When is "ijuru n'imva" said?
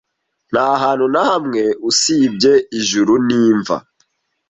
2.79-3.75